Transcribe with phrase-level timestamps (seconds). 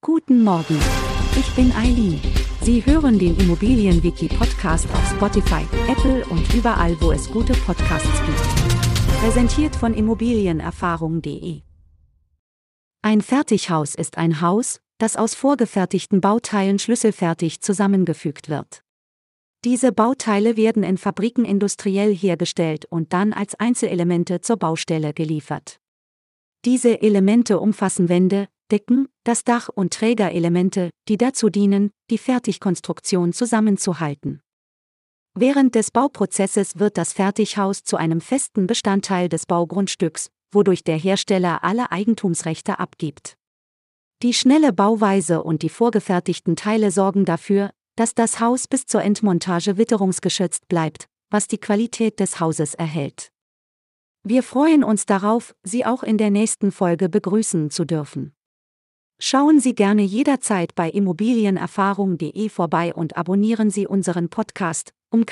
[0.00, 0.78] Guten Morgen.
[1.36, 2.20] Ich bin Eileen.
[2.62, 9.20] Sie hören den Immobilienwiki-Podcast auf Spotify, Apple und überall, wo es gute Podcasts gibt.
[9.20, 11.62] Präsentiert von Immobilienerfahrung.de.
[13.02, 18.84] Ein Fertighaus ist ein Haus, das aus vorgefertigten Bauteilen schlüsselfertig zusammengefügt wird.
[19.64, 25.80] Diese Bauteile werden in Fabriken industriell hergestellt und dann als Einzelelemente zur Baustelle geliefert.
[26.64, 34.40] Diese Elemente umfassen Wände, Decken, das Dach und Trägerelemente, die dazu dienen, die Fertigkonstruktion zusammenzuhalten.
[35.34, 41.62] Während des Bauprozesses wird das Fertighaus zu einem festen Bestandteil des Baugrundstücks, wodurch der Hersteller
[41.62, 43.36] alle Eigentumsrechte abgibt.
[44.22, 49.76] Die schnelle Bauweise und die vorgefertigten Teile sorgen dafür, dass das Haus bis zur Endmontage
[49.76, 53.30] witterungsgeschützt bleibt, was die Qualität des Hauses erhält.
[54.24, 58.34] Wir freuen uns darauf, Sie auch in der nächsten Folge begrüßen zu dürfen.
[59.20, 65.26] Schauen Sie gerne jederzeit bei immobilienerfahrung.de vorbei und abonnieren Sie unseren Podcast, um